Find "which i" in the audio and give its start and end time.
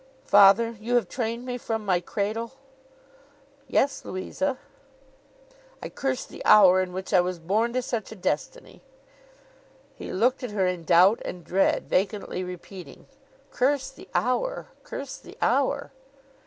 6.91-7.21